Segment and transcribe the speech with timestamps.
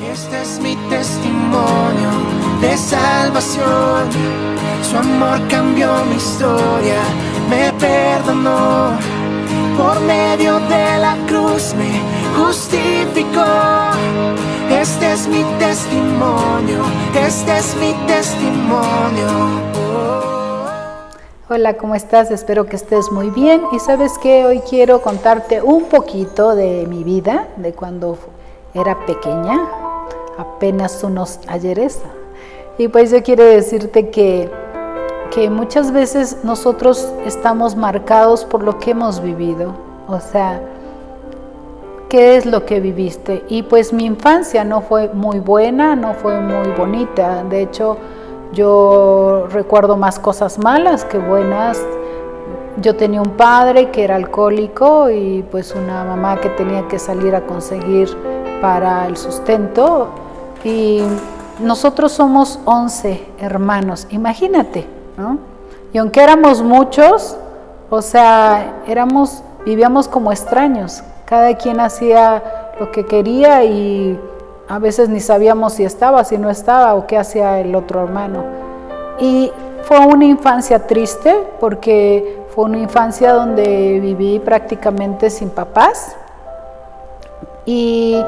[0.00, 2.10] Este es mi testimonio
[2.60, 4.08] de salvación.
[4.82, 7.00] Su amor cambió mi historia,
[7.50, 8.96] me perdonó.
[9.76, 12.00] Por medio de la cruz me
[12.36, 13.44] justificó.
[14.70, 19.28] Este es mi testimonio, este es mi testimonio.
[21.50, 22.30] Hola, ¿cómo estás?
[22.30, 23.62] Espero que estés muy bien.
[23.72, 28.16] Y sabes que hoy quiero contarte un poquito de mi vida, de cuando
[28.74, 29.87] era pequeña,
[30.38, 32.00] apenas unos ayeres.
[32.78, 34.48] Y pues yo quiero decirte que,
[35.32, 39.74] que muchas veces nosotros estamos marcados por lo que hemos vivido.
[40.06, 40.62] O sea,
[42.08, 43.44] ¿qué es lo que viviste?
[43.48, 47.42] Y pues mi infancia no fue muy buena, no fue muy bonita.
[47.42, 47.96] De hecho,
[48.52, 51.84] yo recuerdo más cosas malas que buenas.
[52.80, 57.34] Yo tenía un padre que era alcohólico y pues una mamá que tenía que salir
[57.34, 58.08] a conseguir
[58.62, 60.10] para el sustento
[60.64, 61.02] y
[61.60, 65.38] nosotros somos 11 hermanos, imagínate, ¿no?
[65.92, 67.36] Y aunque éramos muchos,
[67.90, 72.42] o sea, éramos, vivíamos como extraños, cada quien hacía
[72.78, 74.18] lo que quería y
[74.68, 78.44] a veces ni sabíamos si estaba, si no estaba o qué hacía el otro hermano.
[79.18, 79.50] Y
[79.82, 86.14] fue una infancia triste porque fue una infancia donde viví prácticamente sin papás
[87.64, 88.22] y,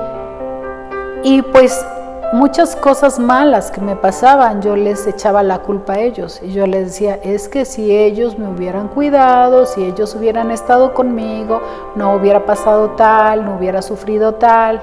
[1.22, 1.84] y pues
[2.32, 6.66] muchas cosas malas que me pasaban, yo les echaba la culpa a ellos y yo
[6.66, 11.60] les decía, es que si ellos me hubieran cuidado, si ellos hubieran estado conmigo,
[11.96, 14.80] no hubiera pasado tal, no hubiera sufrido tal.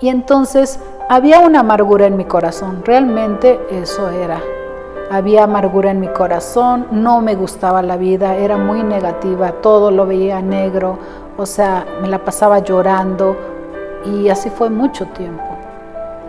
[0.00, 4.40] Y entonces había una amargura en mi corazón, realmente eso era.
[5.10, 10.06] Había amargura en mi corazón, no me gustaba la vida, era muy negativa, todo lo
[10.06, 10.98] veía negro,
[11.36, 13.36] o sea, me la pasaba llorando
[14.04, 15.47] y así fue mucho tiempo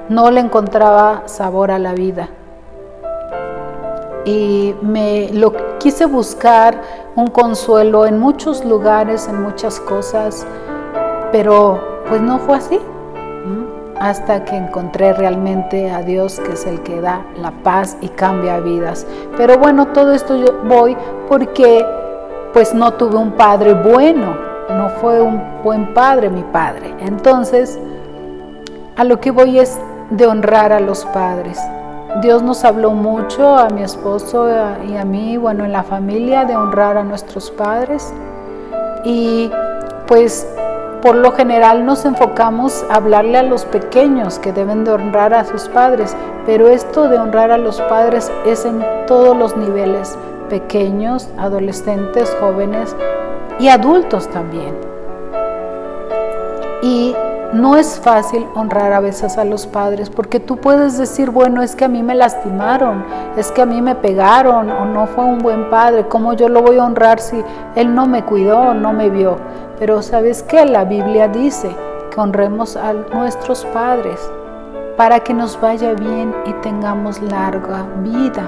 [0.09, 2.29] no le encontraba sabor a la vida.
[4.25, 6.81] Y me lo quise buscar
[7.15, 10.45] un consuelo en muchos lugares, en muchas cosas,
[11.31, 12.79] pero pues no fue así.
[13.99, 18.59] Hasta que encontré realmente a Dios, que es el que da la paz y cambia
[18.59, 19.05] vidas.
[19.35, 20.95] Pero bueno, todo esto yo voy
[21.27, 21.85] porque
[22.53, 24.37] pues no tuve un padre bueno,
[24.69, 26.95] no fue un buen padre mi padre.
[26.99, 27.77] Entonces,
[28.95, 29.77] a lo que voy es
[30.09, 31.59] de honrar a los padres.
[32.21, 34.47] Dios nos habló mucho a mi esposo
[34.87, 38.13] y a mí, bueno, en la familia, de honrar a nuestros padres.
[39.03, 39.51] Y
[40.07, 40.47] pues
[41.01, 45.45] por lo general nos enfocamos a hablarle a los pequeños que deben de honrar a
[45.45, 46.15] sus padres,
[46.45, 50.17] pero esto de honrar a los padres es en todos los niveles,
[50.49, 52.95] pequeños, adolescentes, jóvenes
[53.59, 54.75] y adultos también.
[56.81, 57.15] Y
[57.53, 61.75] no es fácil honrar a veces a los padres porque tú puedes decir, bueno, es
[61.75, 63.03] que a mí me lastimaron,
[63.37, 66.61] es que a mí me pegaron o no fue un buen padre, ¿cómo yo lo
[66.61, 67.43] voy a honrar si
[67.75, 69.37] él no me cuidó, no me vio?
[69.79, 71.75] Pero sabes que la Biblia dice
[72.13, 74.19] que honremos a nuestros padres
[74.95, 78.43] para que nos vaya bien y tengamos larga vida.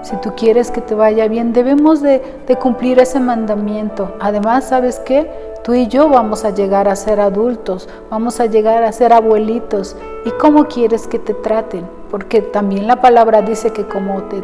[0.00, 4.16] Si tú quieres que te vaya bien, debemos de, de cumplir ese mandamiento.
[4.18, 5.51] Además, ¿sabes qué?
[5.62, 9.96] Tú y yo vamos a llegar a ser adultos, vamos a llegar a ser abuelitos.
[10.24, 11.88] ¿Y cómo quieres que te traten?
[12.10, 14.42] Porque también la palabra dice que como, te,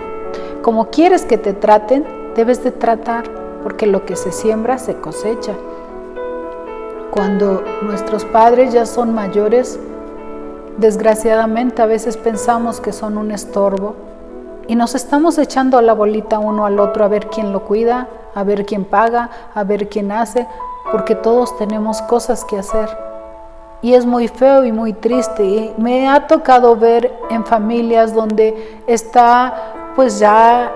[0.63, 3.25] como quieres que te traten, debes de tratar,
[3.65, 5.55] porque lo que se siembra se cosecha.
[7.11, 9.81] Cuando nuestros padres ya son mayores,
[10.77, 13.97] desgraciadamente a veces pensamos que son un estorbo
[14.69, 18.45] y nos estamos echando la bolita uno al otro a ver quién lo cuida, a
[18.45, 20.47] ver quién paga, a ver quién hace,
[20.91, 22.89] porque todos tenemos cosas que hacer.
[23.81, 25.45] Y es muy feo y muy triste.
[25.45, 30.73] Y me ha tocado ver en familias donde está pues ya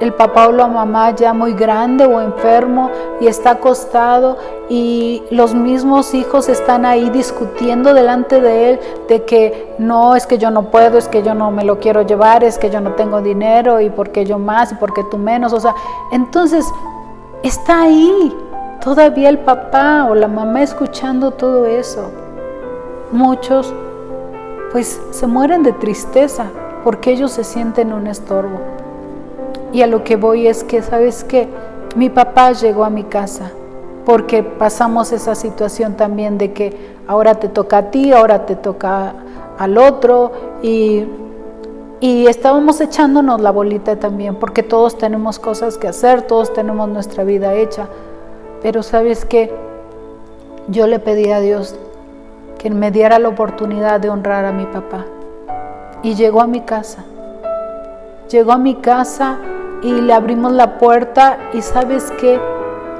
[0.00, 4.36] el papá o la mamá ya muy grande o enfermo y está acostado
[4.68, 10.38] y los mismos hijos están ahí discutiendo delante de él de que no, es que
[10.38, 12.92] yo no puedo, es que yo no me lo quiero llevar, es que yo no
[12.92, 15.52] tengo dinero y porque yo más y porque tú menos.
[15.52, 15.74] O sea,
[16.10, 16.66] entonces
[17.42, 18.36] está ahí
[18.84, 22.10] Todavía el papá o la mamá escuchando todo eso.
[23.12, 23.72] Muchos
[24.72, 26.50] pues se mueren de tristeza
[26.84, 28.58] porque ellos se sienten un estorbo.
[29.72, 31.48] Y a lo que voy es que, ¿sabes qué?
[31.96, 33.52] Mi papá llegó a mi casa
[34.04, 39.14] porque pasamos esa situación también de que ahora te toca a ti, ahora te toca
[39.58, 40.30] al otro
[40.62, 41.06] y,
[42.00, 47.24] y estábamos echándonos la bolita también porque todos tenemos cosas que hacer, todos tenemos nuestra
[47.24, 47.88] vida hecha.
[48.64, 49.52] Pero sabes que
[50.68, 51.76] yo le pedí a Dios
[52.56, 55.04] que me diera la oportunidad de honrar a mi papá.
[56.02, 57.04] Y llegó a mi casa.
[58.30, 59.36] Llegó a mi casa
[59.82, 62.40] y le abrimos la puerta y sabes que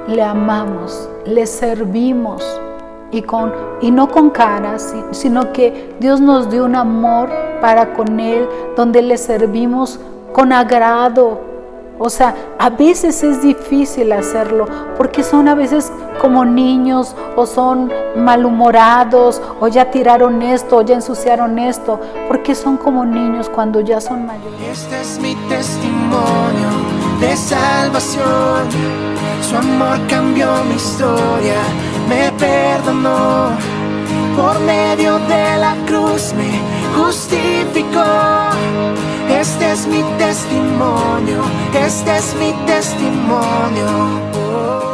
[0.06, 2.44] le amamos, le servimos
[3.10, 3.50] y, con,
[3.80, 7.30] y no con caras, sino que Dios nos dio un amor
[7.62, 8.46] para con Él,
[8.76, 9.98] donde le servimos
[10.34, 11.53] con agrado,
[11.98, 17.92] o sea, a veces es difícil hacerlo porque son a veces como niños o son
[18.16, 24.00] malhumorados o ya tiraron esto o ya ensuciaron esto porque son como niños cuando ya
[24.00, 24.60] son mayores.
[24.72, 26.68] Este es mi testimonio
[27.20, 28.68] de salvación.
[29.40, 31.60] Su amor cambió mi historia,
[32.08, 33.50] me perdonó.
[34.36, 36.60] Por medio de la cruz me
[36.96, 38.02] justificó.
[39.44, 41.42] Este es mi testimonio,
[41.78, 43.90] este es mi testimonio.
[44.34, 44.93] Oh.